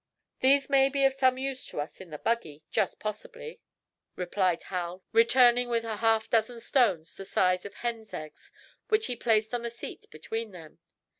"These 0.39 0.67
may 0.67 0.89
be 0.89 1.05
of 1.05 1.13
some 1.13 1.37
use 1.37 1.63
to 1.67 1.79
us 1.79 2.01
in 2.01 2.09
the 2.09 2.17
buggy; 2.17 2.65
just 2.71 2.99
possibly," 2.99 3.61
replied 4.15 4.63
Hal, 4.63 5.03
returning 5.11 5.69
with 5.69 5.83
a 5.85 5.97
half 5.97 6.27
dozen 6.27 6.59
stones, 6.59 7.13
the 7.13 7.23
size 7.23 7.65
of 7.65 7.75
hens' 7.75 8.11
eggs, 8.11 8.51
which 8.87 9.05
he 9.05 9.15
placed 9.15 9.53
on 9.53 9.61
the 9.61 9.69
seat 9.69 10.07
between 10.09 10.53
them. 10.53 10.79